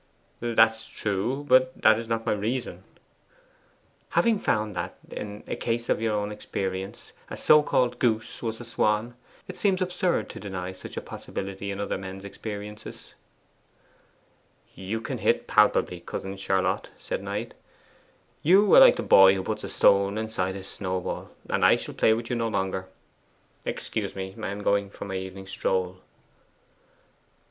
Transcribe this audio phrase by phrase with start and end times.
[0.39, 2.83] 'That's true; but that is not my reason.'
[4.09, 8.59] 'Having found that, in a case of your own experience, a so called goose was
[8.59, 9.13] a swan,
[9.47, 13.13] it seems absurd to deny such a possibility in other men's experiences.'
[14.73, 17.53] 'You can hit palpably, cousin Charlotte,' said Knight.
[18.41, 21.93] 'You are like the boy who puts a stone inside his snowball, and I shall
[21.93, 22.87] play with you no longer.
[23.65, 25.99] Excuse me I am going for my evening stroll.